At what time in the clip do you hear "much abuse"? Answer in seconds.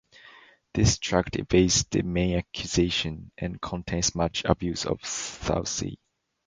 4.15-4.83